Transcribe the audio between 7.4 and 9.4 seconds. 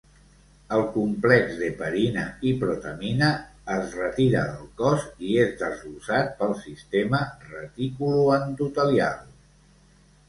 reticuloendotelial.